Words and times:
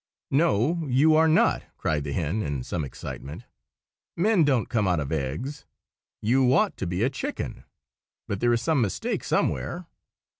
"No, 0.31 0.87
you 0.87 1.15
are 1.15 1.27
not!" 1.27 1.61
cried 1.77 2.03
the 2.03 2.11
hen, 2.11 2.41
in 2.41 2.63
some 2.63 2.83
excitement. 2.83 3.45
"Men 4.17 4.43
don't 4.43 4.67
come 4.67 4.87
out 4.87 4.99
of 4.99 5.11
eggs. 5.11 5.67
You 6.23 6.51
ought 6.55 6.75
to 6.77 6.87
be 6.87 7.03
a 7.03 7.09
chicken, 7.11 7.65
but 8.27 8.39
there 8.39 8.51
is 8.51 8.63
some 8.63 8.81
mistake 8.81 9.23
somewhere. 9.23 9.85